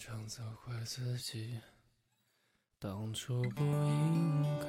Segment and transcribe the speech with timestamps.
[0.00, 1.60] 常责怪自己，
[2.78, 4.64] 当初不应该，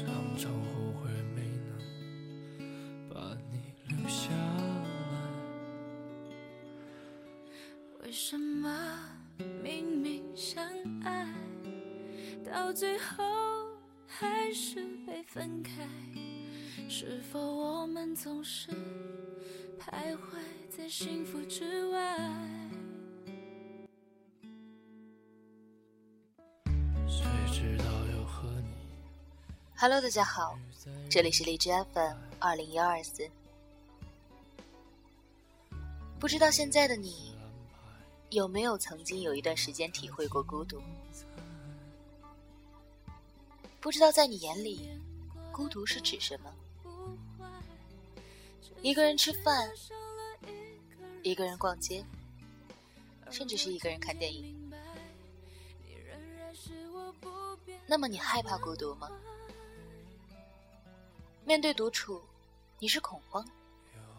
[0.00, 1.78] 常常后悔没能
[3.10, 5.14] 把你留下来。
[8.00, 8.98] 为什么
[9.62, 10.64] 明明相
[11.02, 11.28] 爱，
[12.42, 13.22] 到最后
[14.06, 15.86] 还是被分开？
[16.88, 18.70] 是否我们总是
[20.76, 22.18] 在幸福之外？
[27.08, 28.68] 谁知道又和你
[29.74, 30.58] Hello，大家好，
[31.08, 33.26] 这里是荔枝 FM 二零幺二四。
[36.20, 37.34] 不知道现在的你
[38.28, 40.82] 有没有曾经有一段时间体会过孤独？
[43.80, 44.90] 不知道在你眼里，
[45.50, 46.52] 孤独是指什么？
[48.82, 49.70] 一个人吃饭，
[51.28, 52.04] 一个人逛街，
[53.32, 54.54] 甚至是一个人看电影。
[57.84, 59.10] 那么你害怕孤独吗？
[61.44, 62.22] 面对独处，
[62.78, 63.44] 你是恐慌，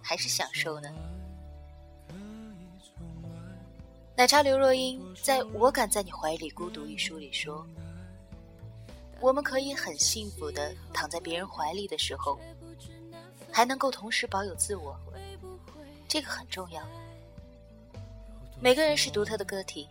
[0.01, 0.93] 还是享受呢？
[4.17, 7.65] 奶茶刘若英在我敢在你怀里孤独一书里说
[9.21, 12.37] ：“我们可以很幸福的躺在别人怀里的时候，
[13.49, 14.99] 还能够同时保有自我，
[16.07, 16.81] 这个很重要。
[18.59, 19.87] 每个人是独特的个体，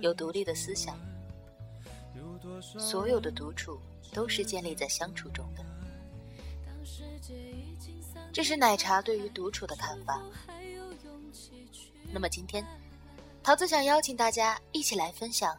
[0.00, 0.98] 有独立的思想，
[2.78, 3.80] 所有的独处
[4.12, 5.64] 都是建立在相处中的。
[8.32, 10.22] 这是奶茶对于独处的看法。
[12.12, 12.64] 那么今天。”
[13.42, 15.56] 桃子想邀请大家一起来分享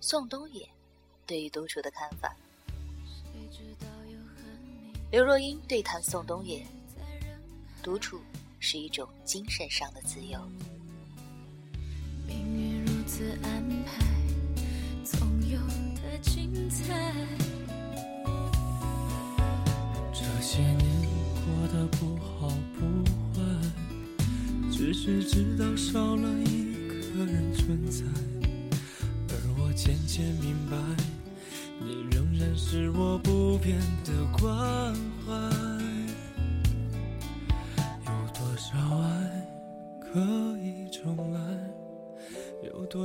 [0.00, 0.68] 宋冬野
[1.24, 2.34] 对于独处的看法。
[5.12, 6.66] 刘若英对谈宋冬野：
[7.84, 8.20] 独处
[8.60, 10.38] 是一种精神上的自由。
[12.28, 14.04] 命运如此安排，
[15.02, 15.18] 总
[15.50, 15.58] 有
[16.00, 17.12] 的精彩。
[20.12, 20.86] 这些年
[21.44, 22.48] 过得不好
[22.78, 23.04] 不
[23.34, 23.42] 坏，
[24.70, 26.70] 只是知道少了一。
[27.12, 28.04] 个人存在，
[29.28, 30.76] 而我渐渐明白，
[31.80, 34.94] 你仍然是我不变的关
[35.26, 35.89] 怀。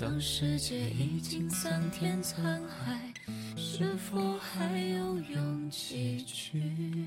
[0.00, 3.12] 当世界已经桑田沧海，
[3.54, 7.06] 是否还有勇气去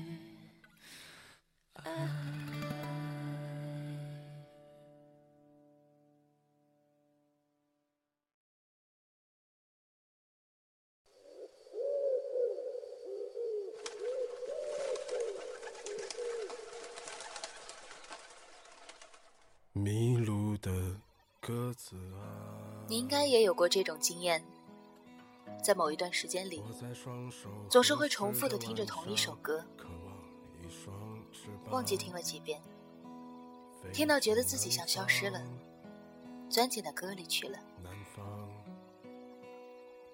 [1.72, 2.08] 爱？
[19.72, 20.70] 迷路的
[21.40, 22.53] 鸽子啊！
[22.86, 24.44] 你应该也有过这种经验，
[25.62, 26.62] 在某一段时间里，
[27.68, 29.64] 总是会重复的听着同一首歌，
[31.70, 32.60] 忘记听了几遍，
[33.92, 35.42] 听到觉得自己像消失了，
[36.50, 37.58] 钻进那歌里去了。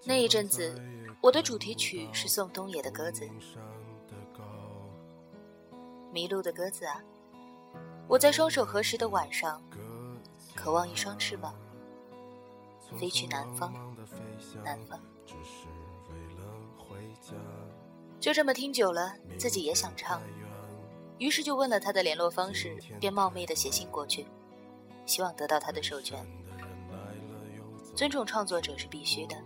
[0.05, 0.81] 那一阵子，
[1.21, 3.25] 我的主题曲是宋冬野的《鸽子》，
[6.13, 7.03] 迷路的鸽子啊！
[8.09, 9.63] 我在双手合十的晚上，
[10.55, 11.55] 渴望一双翅膀，
[12.97, 13.73] 飞去南方，
[14.65, 15.01] 南方。
[18.19, 20.21] 就这么听久了，自己也想唱，
[21.19, 24.27] 于是就问了他的联络方式，便冒昧的写信过去，
[25.07, 26.25] 希望得到他的授权。
[27.95, 29.37] 尊重创作者是必须的。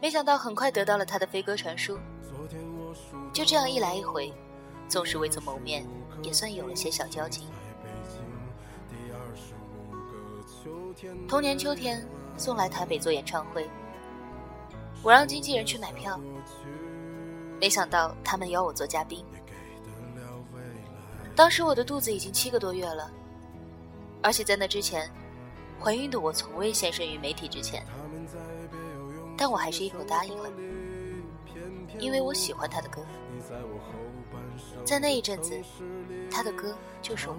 [0.00, 1.98] 没想到很快得到了他的飞鸽传书，
[3.32, 4.32] 就这样一来一回，
[4.88, 5.86] 纵是未曾谋面。
[6.22, 7.48] 也算有了些小交情。
[11.28, 12.06] 同年秋天，
[12.36, 13.68] 送来台北做演唱会，
[15.02, 16.20] 我让经纪人去买票，
[17.60, 19.24] 没想到他们邀我做嘉宾。
[21.34, 23.10] 当时我的肚子已经七个多月了，
[24.22, 25.10] 而且在那之前，
[25.80, 27.84] 怀孕的我从未现身于媒体之前，
[29.36, 30.50] 但我还是一口答应了，
[31.98, 33.02] 因为我喜欢他的歌。
[34.84, 35.58] 在那一阵子，
[36.30, 37.36] 他的歌就是我。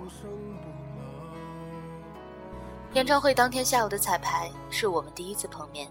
[2.94, 5.88] 演唱会当天下午的彩排是我们第一次碰面，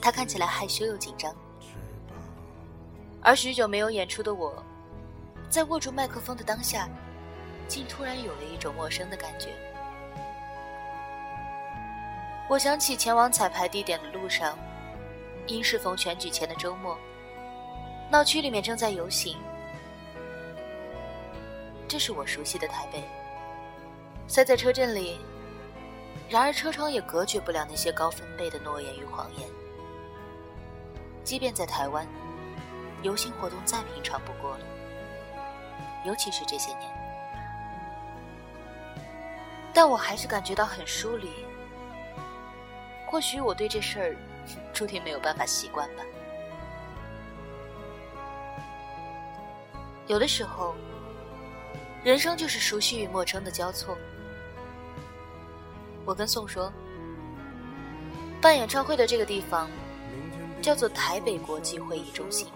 [0.00, 1.34] 他看起来害羞又紧张，
[3.20, 4.54] 而许久没有演出的我，
[5.50, 6.88] 在握住麦克风的当下，
[7.66, 9.48] 竟突然有了一种陌生的感觉。
[12.48, 14.56] 我想起前往彩排地点的路上，
[15.48, 16.96] 因适逢选举前的周末，
[18.12, 19.36] 闹区里面正在游行。
[21.88, 23.02] 这是我熟悉的台北，
[24.28, 25.18] 塞在车阵里。
[26.28, 29.48] 然而，车窗也隔绝不了那些高分贝的诺言与谎言。
[31.22, 32.06] 即便在台湾，
[33.02, 34.64] 游行活动再平常不过了，
[36.04, 36.90] 尤其是这些年，
[39.72, 41.30] 但我还是感觉到很疏离。
[43.06, 44.16] 或许我对这事儿
[44.74, 46.02] 注定没有办法习惯吧。
[50.06, 50.74] 有的时候，
[52.02, 53.96] 人生就是熟悉与陌生的交错。
[56.04, 56.72] 我跟宋说，
[58.40, 59.70] 办演唱会的这个地方
[60.60, 62.48] 叫做台北国际会议中心。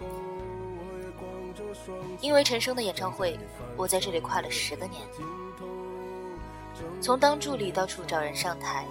[2.21, 3.39] 因为陈升的演唱会，
[3.75, 5.01] 我在这里跨了十个年，
[7.01, 8.85] 从当助理到处找人上台，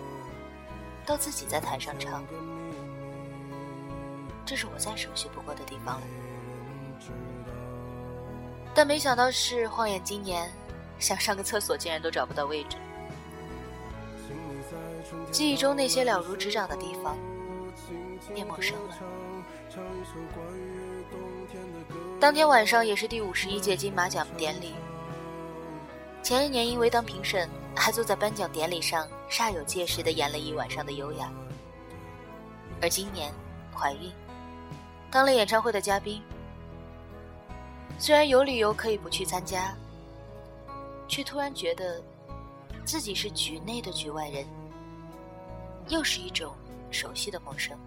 [1.07, 2.25] 到自己在台上唱，
[4.45, 6.07] 这是我再熟悉不过的地方了。
[8.75, 10.51] 但没想到是晃眼今年，
[10.99, 12.77] 想上个厕所竟然都找不到位置。
[15.31, 17.17] 记忆中那些了如指掌的地方，
[18.35, 18.97] 变陌生了。
[22.21, 24.75] 当天晚上也是第五十一届金马奖典礼。
[26.23, 31.31] 前一年因为当评审，还坐在颁奖典礼上煞有介事的演了一晚上的优雅。
[32.83, 33.33] 而今年
[33.75, 34.13] 怀孕，
[35.11, 36.23] 当了演唱会的嘉宾。
[37.99, 39.75] 虽然有理由可以不去参加，
[41.09, 42.03] 却突然觉得
[42.85, 44.47] 自己是局内的局外人。
[45.89, 46.55] 又是一种
[46.91, 47.79] 熟悉的陌生。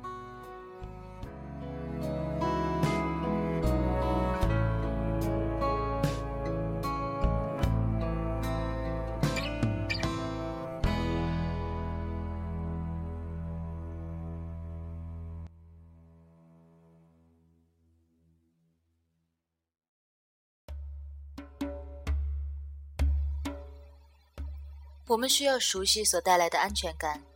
[25.07, 27.30] 我们需要熟悉所带来的安全感。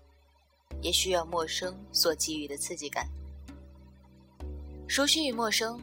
[0.85, 3.09] 也需要陌生所给予的刺激感。
[4.87, 5.81] 熟悉与陌生，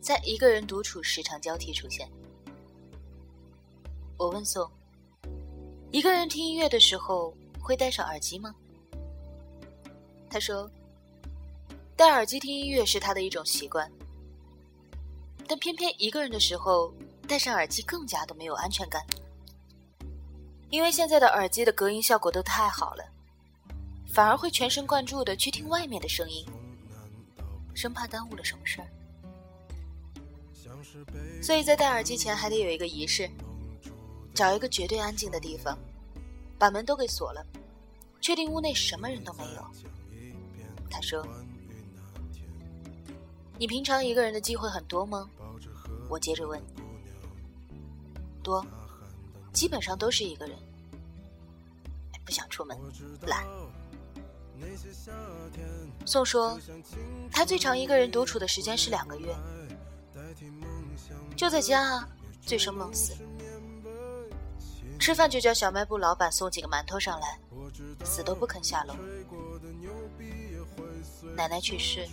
[0.00, 2.08] 在一个人独处时常交替出现。
[4.16, 4.70] 我问宋
[5.90, 8.54] ：“一个人听音乐的时候会戴上耳机吗？”
[10.30, 10.70] 他说
[11.96, 13.90] ：“戴耳机听音乐是他的一种习惯，
[15.48, 16.94] 但偏偏一个人的时候
[17.26, 19.04] 戴上耳机更加的没有安全感，
[20.68, 23.04] 因为现在的耳机的隔音效果都太好了。”
[24.12, 26.44] 反而会全神贯注的去听外面的声音，
[27.74, 28.88] 生怕耽误了什么事儿。
[31.40, 33.30] 所以在戴耳机前还得有一个仪式，
[34.34, 35.78] 找一个绝对安静的地方，
[36.58, 37.46] 把门都给锁了，
[38.20, 39.64] 确定屋内什么人都没有。
[40.90, 41.24] 他说
[43.58, 45.30] ：“你平常一个人的机会很多吗？”
[46.10, 46.60] 我接着问
[48.42, 48.66] ：“多，
[49.52, 50.58] 基本上都是一个人，
[52.24, 52.76] 不想出门，
[53.22, 53.46] 懒。”
[56.04, 56.58] 宋说，
[57.30, 59.34] 他最长一个人独处的时间是两个月，
[61.36, 62.08] 就在家啊，
[62.44, 63.14] 醉生梦死。
[64.98, 67.38] 吃饭就叫小卖部老板送几个馒头上来，
[68.04, 68.94] 死都不肯下楼。
[71.34, 72.06] 奶奶去世，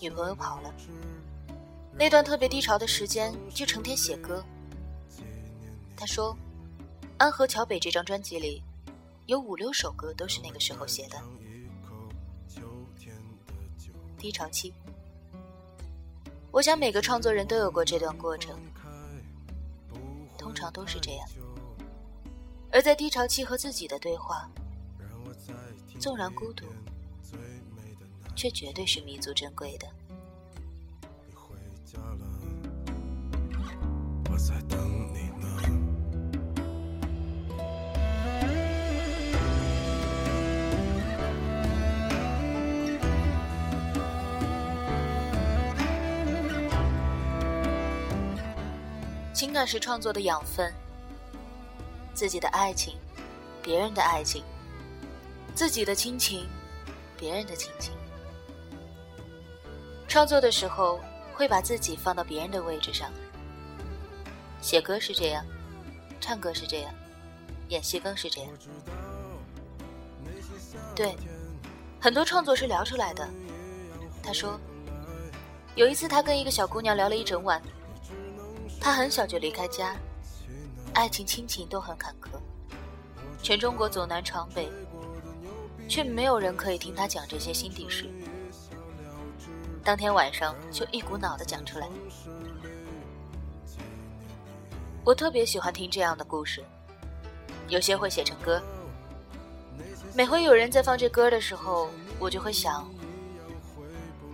[0.00, 0.74] 女朋友跑了，
[1.92, 4.44] 那段特别低潮的时间就成天写歌。
[5.96, 6.34] 他说，
[7.18, 8.62] 《安河桥北》这张专辑里，
[9.26, 11.22] 有五六首歌都是那个时候写的。
[14.22, 14.72] 低潮期，
[16.52, 18.56] 我想每个创作人都有过这段过程，
[20.38, 21.28] 通常都是这样。
[22.70, 24.48] 而在低潮期和自己的对话，
[25.98, 26.66] 纵然孤独，
[28.36, 29.88] 却绝对是弥足珍贵的。
[49.42, 50.72] 情感是创作的养分，
[52.14, 52.96] 自己的爱情，
[53.60, 54.44] 别人的爱情，
[55.52, 56.46] 自己的亲情，
[57.18, 57.92] 别人的亲情。
[60.06, 61.00] 创作的时候
[61.34, 63.10] 会把自己放到别人的位置上，
[64.60, 65.44] 写歌是这样，
[66.20, 66.94] 唱歌是这样，
[67.66, 68.50] 演戏更是这样。
[70.94, 71.16] 对，
[72.00, 73.28] 很多创作是聊出来的。
[74.22, 74.56] 他说，
[75.74, 77.60] 有一次他跟一个小姑娘聊了一整晚，
[78.82, 79.94] 他很小就离开家，
[80.92, 82.30] 爱情亲情都很坎坷，
[83.40, 84.68] 全中国走南闯北，
[85.88, 88.10] 却没有人可以听他讲这些心底事。
[89.84, 91.88] 当天晚上就一股脑的讲出来。
[95.04, 96.60] 我特别喜欢听这样的故事，
[97.68, 98.60] 有些会写成歌。
[100.12, 102.84] 每回有人在放这歌的时候，我就会想，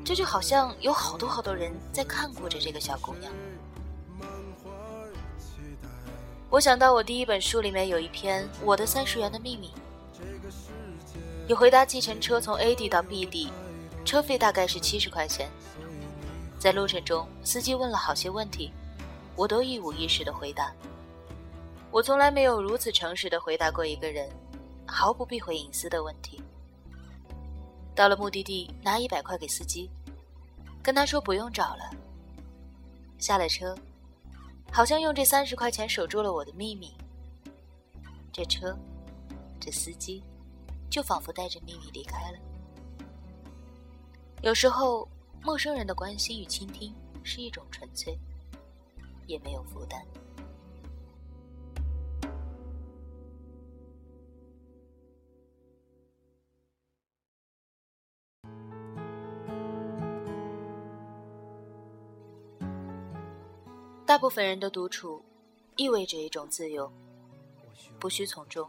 [0.02, 3.30] 这就好像有好多好多人在看顾着这个小姑娘。
[6.50, 9.68] 我想到我第一本书里面有一篇《我的三十元的秘密》，
[11.46, 13.52] 你回答计程车从 A 地到 B 地，
[14.02, 15.50] 车费大概是七十块钱。
[16.58, 18.72] 在路程中，司机问了好些问题。
[19.36, 20.72] 我都一五一十的回答。
[21.90, 24.28] 我从来没有如此诚实的回答过一个人
[24.84, 26.42] 毫不避讳隐私的问题。
[27.94, 29.88] 到了目的地，拿一百块给司机，
[30.82, 31.90] 跟他说不用找了。
[33.18, 33.76] 下了车，
[34.72, 36.94] 好像用这三十块钱守住了我的秘密。
[38.32, 38.78] 这车，
[39.58, 40.22] 这司机，
[40.88, 42.38] 就仿佛带着秘密离开了。
[44.42, 45.08] 有时候，
[45.42, 48.18] 陌生人的关心与倾听是一种纯粹。
[49.28, 50.02] 也没有负担。
[64.08, 65.22] 大部分人的独处，
[65.76, 66.90] 意味着一种自由，
[68.00, 68.66] 不需从众，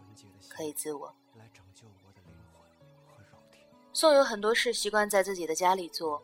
[0.49, 1.15] 可以自我。
[3.93, 6.21] 宋有很多事习惯在自己的家里做，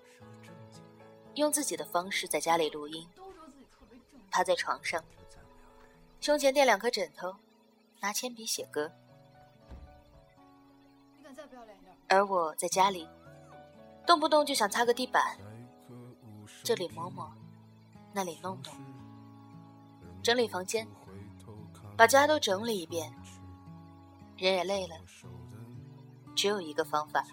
[1.36, 3.08] 用自己的方式在家里录音。
[4.30, 5.02] 趴在床上，
[6.20, 7.34] 胸前垫两颗枕头，
[8.02, 8.92] 拿铅笔写歌。
[12.10, 13.08] 而我在家里，
[14.06, 15.38] 动不动就想擦个地板，
[16.66, 17.32] 这里摸摸，
[18.12, 18.95] 那里弄弄，
[20.26, 20.88] 整理房间，
[21.96, 23.14] 把家都整理一遍。
[24.38, 24.96] 人也累了，
[26.36, 27.24] 只有一个方法，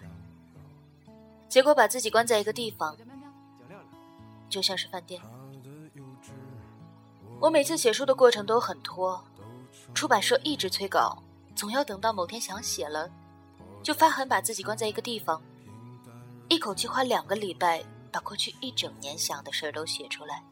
[1.49, 2.95] 结果把自己关在一个地方，
[4.47, 5.19] 就像是饭店。
[7.39, 9.19] 我每次写书的过程都很拖，
[9.95, 11.17] 出版社一直催稿，
[11.55, 13.09] 总要等到某天想写了，
[13.81, 15.41] 就发狠把自己关在一个地方，
[16.47, 20.43] 一口气花两个礼拜把过去一整年想的事儿都写出来。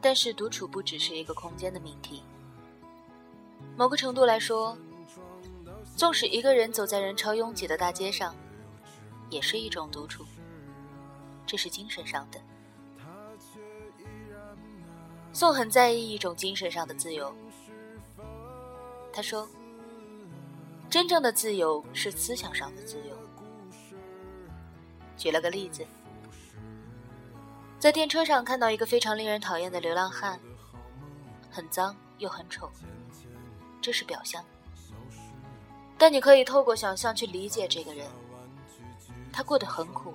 [0.00, 2.22] 但是独处不只是一个空间的命题，
[3.76, 4.76] 某个程度来说，
[5.96, 8.34] 纵使一个人走在人潮拥挤的大街上，
[9.28, 10.24] 也是一种独处。
[11.46, 12.40] 这是精神上的。
[15.32, 17.34] 宋很在意一种精神上的自由。
[19.12, 19.48] 他说
[20.88, 23.16] ：“真正的自由是思想上的自由。”
[25.16, 25.86] 举了个例子，
[27.80, 30.38] 在电车上看到一个非常令人讨厌的流浪汉，
[31.50, 32.70] 很脏又很丑，
[33.80, 34.44] 这是表象。
[35.96, 38.06] 但你可以透过想象去理解这个人，
[39.32, 40.12] 他过得很苦。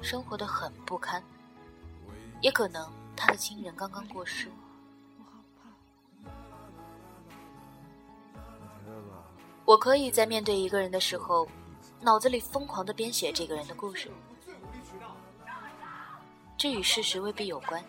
[0.00, 1.20] 生活的很不堪，
[2.40, 4.48] 也可能他的亲人刚刚过世。
[9.64, 11.46] 我可以在面对一个人的时候，
[12.00, 14.10] 脑子里疯狂的编写这个人的故事，
[16.62, 17.82] 这与事实未必有关，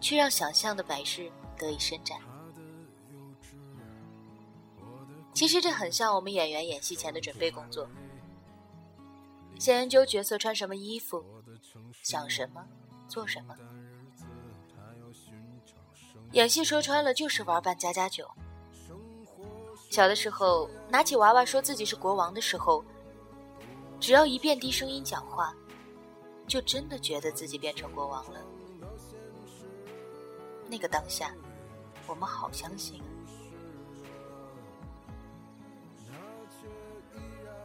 [0.00, 2.16] 却让想象的百事得以伸展。
[5.34, 7.88] 其实这很像我们演员演戏前的准备工作。
[9.58, 11.24] 先研究角色穿什么衣服，
[12.00, 12.64] 想什么，
[13.08, 13.56] 做什么。
[16.30, 18.30] 演戏说穿了就是玩扮家家酒。
[19.90, 22.84] 小的时候拿起娃娃说自己是国王的时候，
[23.98, 25.52] 只要一遍低声音讲话，
[26.52, 28.38] 就真的觉得自己变成国王了。
[30.68, 31.34] 那个当下，
[32.06, 33.00] 我们好相信。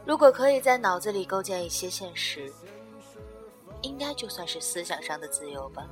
[0.06, 2.50] 如果可以在脑子里构建一些现实，
[3.82, 5.86] 应该就算是思想上的自由吧。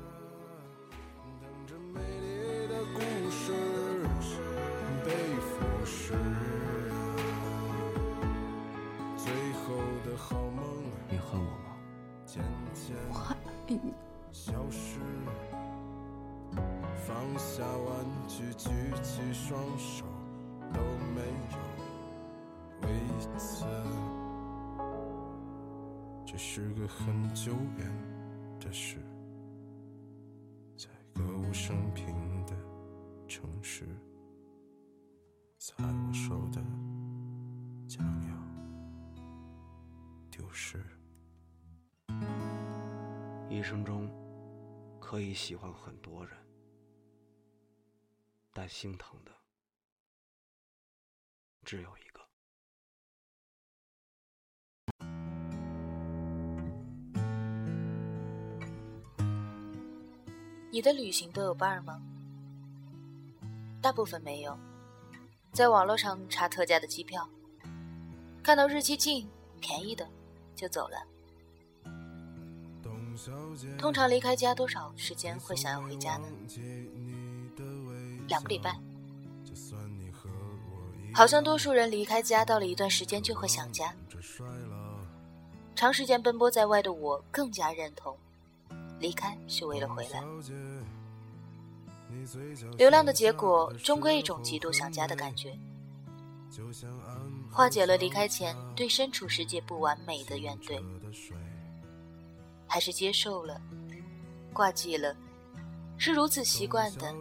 [14.32, 14.98] 消失，
[17.06, 18.70] 放下玩具，举
[19.02, 20.04] 起双手
[20.72, 20.80] 都
[21.14, 21.20] 没
[21.52, 21.58] 有
[22.82, 23.64] 位子。
[26.24, 27.90] 这是个很久远
[28.60, 28.96] 的事，
[30.76, 32.14] 在歌舞升平
[32.44, 32.52] 的
[33.26, 33.86] 城市，
[35.58, 36.62] 在我手的
[37.88, 38.36] 将要
[40.30, 40.84] 丢失。
[43.48, 44.10] 一生中
[45.00, 46.36] 可以喜欢很多人，
[48.52, 49.30] 但心疼的
[51.64, 52.20] 只有一个。
[60.70, 62.02] 你的旅行都有伴吗？
[63.80, 64.58] 大部分没有，
[65.52, 67.26] 在网络上查特价的机票，
[68.42, 70.06] 看到日期近、便宜的
[70.54, 71.15] 就走了。
[73.78, 76.26] 通常离开家多少时间会想要回家呢？
[78.28, 78.78] 两个礼拜。
[81.14, 83.94] 好像多数人离开家到了一段时间就会想家。
[85.74, 88.16] 长时间奔波在外的我更加认同，
[88.98, 90.22] 离开是为了回来。
[92.76, 95.56] 流浪的结果终归一种极度想家的感觉，
[97.50, 100.82] 化解了离开前对身处世界不完美的怨怼，
[102.66, 103.60] 还是接受了，
[104.52, 105.14] 挂记了，
[105.96, 107.14] 是如此习惯的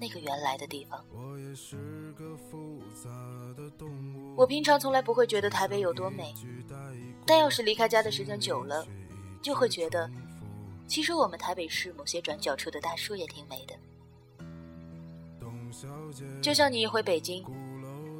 [0.00, 1.04] 那个原来的地方。
[4.36, 6.34] 我平常从来不会觉得台北有多美，
[7.24, 8.86] 但要是离开家的时间久了，
[9.40, 10.10] 就会觉得，
[10.86, 13.74] 其实我们台北市某些转角处的大树也挺美的。
[16.40, 17.44] 就像你一回北京，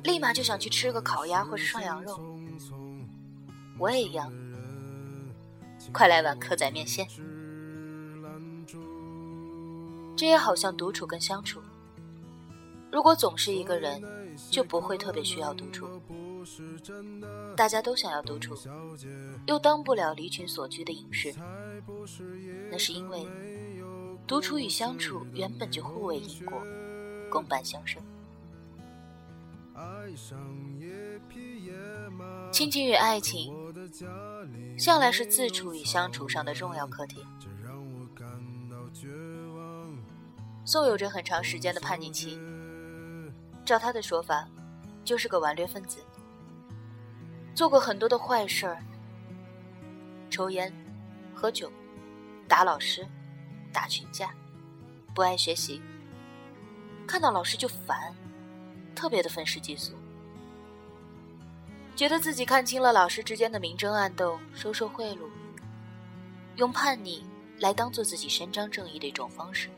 [0.03, 2.21] 立马就想去吃个烤鸭或是涮羊肉，
[3.79, 4.33] 我也一样。
[5.93, 7.07] 快来碗蚵仔面线。
[10.17, 11.61] 这也好像独处跟相处。
[12.93, 14.03] 如果总是一个人，
[14.51, 15.89] 就不会特别需要独处。
[17.57, 18.57] 大家都想要独处，
[19.47, 21.35] 又当不了离群所居的隐士，
[22.71, 23.27] 那是因为
[24.27, 26.63] 独处与相处原本就互为因果。
[27.31, 28.01] 共伴相生，
[32.53, 33.53] 亲情与爱情
[34.77, 37.25] 向来是自处与相处上的重要课题。
[40.65, 42.41] 宋有着很长时间的叛逆期，
[43.65, 44.49] 照他的说法，
[45.05, 46.03] 就是个顽劣分子，
[47.55, 48.83] 做过很多的坏事儿，
[50.31, 50.73] 抽烟、
[51.35, 51.71] 喝酒、
[52.49, 53.07] 打老师、
[53.73, 54.35] 打群架，
[55.15, 55.83] 不爱学习。
[57.07, 58.15] 看到老师就烦，
[58.95, 59.93] 特别的愤世嫉俗，
[61.97, 65.29] 觉得自己看清了老师之间的明争暗斗、收受贿赂，
[66.57, 67.25] 用叛逆
[67.61, 69.71] 来当做自己伸张正义的一种方式。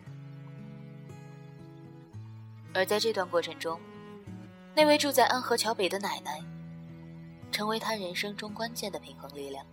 [2.72, 3.78] 而在这段过程中，
[4.74, 6.42] 那位住在安河桥北的奶奶，
[7.50, 9.64] 成为他人生中关键的平衡力量。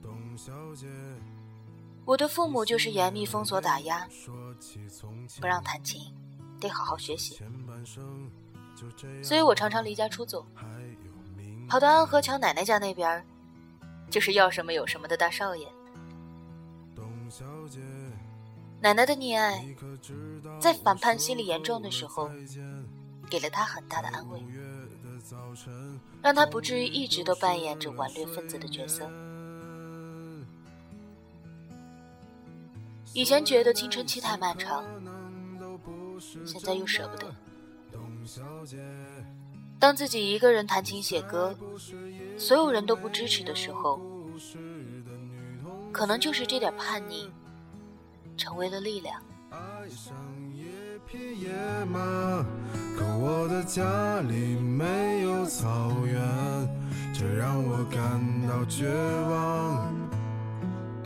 [0.00, 0.86] 董小姐
[2.04, 4.08] 我的父母就是严密封锁打压，
[5.40, 6.00] 不让弹琴，
[6.60, 7.38] 得好好学习，
[9.22, 10.46] 所以我常常离家出走，
[11.68, 13.24] 跑到安河桥奶奶家那边，
[14.10, 15.66] 就是要什么有什么的大少爷。
[18.80, 19.64] 奶奶的溺爱，
[20.60, 22.28] 在反叛心理严重的时候，
[23.30, 24.42] 给了他很大的安慰，
[26.20, 29.08] 让他不至于一直都扮演着顽劣分子的角色。
[33.14, 34.84] 以前觉得青春期太漫长，
[36.44, 37.32] 现在又舍不得。
[39.78, 41.56] 当自己一个人弹琴写歌，
[42.38, 44.00] 所有人都不支持的时候，
[45.90, 47.30] 可能就是这点叛逆，
[48.36, 49.20] 成为了力量。
[51.12, 51.50] 野
[51.90, 51.98] 马
[52.96, 56.16] 可我的家里没有草原，
[57.12, 58.88] 这让我感到绝
[59.28, 59.92] 望。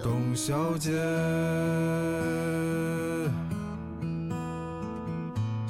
[0.00, 0.92] 董小姐，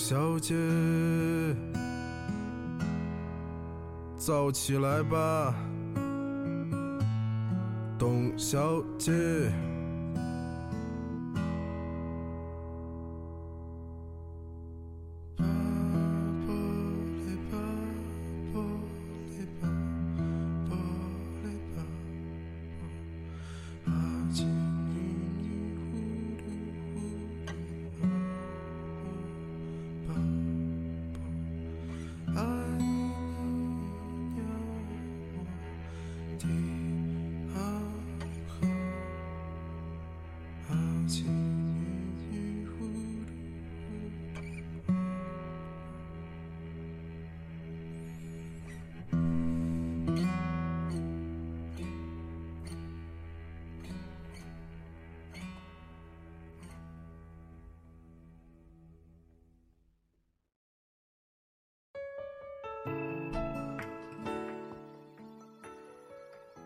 [0.00, 0.54] 小姐，
[4.16, 5.54] 早起来吧，
[7.98, 9.12] 董小姐。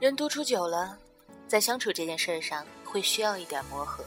[0.05, 0.99] 人独处久了，
[1.49, 4.05] 在相处这件事上会需要一点磨合。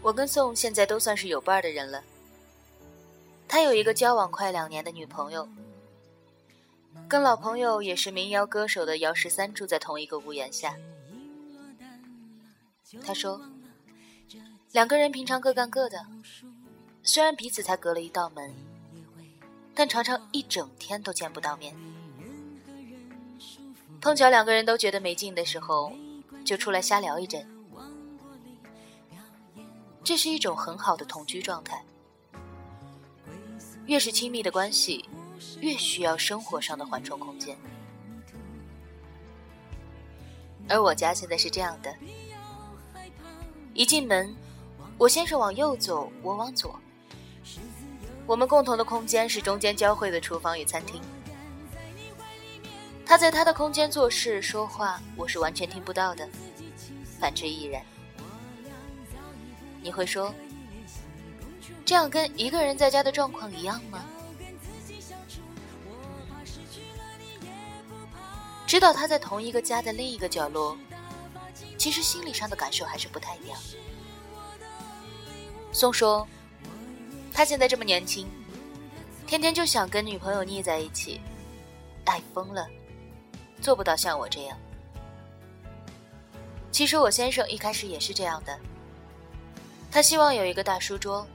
[0.00, 2.00] 我跟宋现在都算是有伴的人了。
[3.48, 5.48] 他有一个交往快两年的女朋友，
[7.08, 10.76] 跟老朋友也是民谣歌手的姚十三住在同一个屋檐下。
[13.04, 13.40] 他说，
[14.70, 16.06] 两个人平常各干各的，
[17.02, 18.54] 虽然彼此才隔了一道门，
[19.74, 21.74] 但常常一整天都见不到面。
[24.00, 25.92] 碰巧两个人都觉得没劲的时候，
[26.44, 27.46] 就出来瞎聊一阵。
[30.04, 31.82] 这是一种很好的同居状态。
[33.86, 35.08] 越是亲密的关系，
[35.60, 37.56] 越需要生活上的缓冲空间。
[40.68, 41.94] 而我家现在是这样的：
[43.72, 44.34] 一进门，
[44.98, 46.78] 我先是往右走，我往左。
[48.26, 51.00] 我们共同的空间是中间交汇的厨房与餐厅。
[53.04, 56.26] 他在他的空间做事说话，我是完全听不到的，
[57.20, 57.82] 反之亦然。
[59.82, 60.34] 你会说？
[61.84, 64.02] 这样跟一个人在家的状况一样吗？
[68.66, 70.76] 知道他在同一个家的另一个角落，
[71.76, 73.58] 其实心理上的感受还是不太一样。
[75.70, 76.26] 宋说，
[77.34, 78.28] 他现在这么年轻，
[79.26, 81.20] 天天就想跟女朋友腻在一起，
[82.04, 82.64] 爱疯了，
[83.60, 84.56] 做不到像我这样。
[86.70, 88.56] 其实我先生一开始也是这样的，
[89.90, 91.26] 他希望有一个大书桌。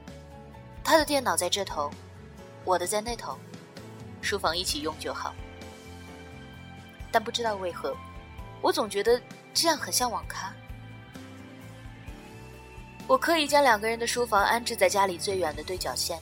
[0.82, 1.90] 他的电脑在这头，
[2.64, 3.36] 我的在那头，
[4.22, 5.34] 书房一起用就好。
[7.12, 7.94] 但不知道为何，
[8.62, 9.20] 我总觉得
[9.52, 10.50] 这样很像网咖。
[13.10, 16.16] 我刻意将两个人的书房安置在家里最远的对角线。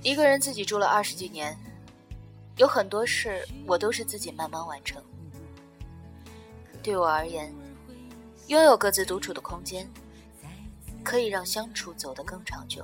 [0.00, 1.54] 一个人自己住了二十几年，
[2.56, 5.04] 有很多事我都是自己慢慢完成。
[6.82, 7.52] 对我而言，
[8.46, 9.86] 拥有各自独处的空间。
[11.02, 12.82] 可以让相处走得更长久，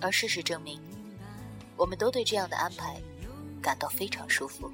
[0.00, 0.80] 而事实证明，
[1.76, 2.98] 我们都对这样的安排
[3.60, 4.72] 感到非常舒服。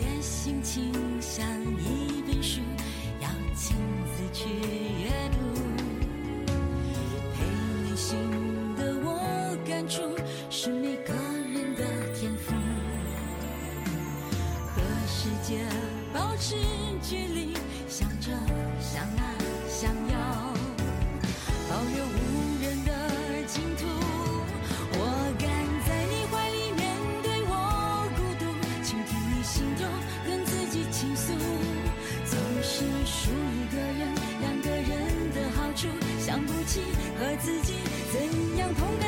[0.00, 1.46] 的心情像
[1.78, 2.60] 一本书，
[3.20, 3.76] 要亲
[4.16, 4.48] 自去
[5.02, 5.38] 阅读。
[7.34, 7.44] 陪
[7.84, 8.16] 你心
[8.76, 10.00] 的我感触，
[10.48, 11.82] 是每个人的
[12.14, 12.52] 天赋。
[14.74, 15.64] 和世界
[16.12, 16.56] 保持
[17.02, 17.39] 距离，
[37.42, 37.72] 自己
[38.12, 38.99] 怎样痛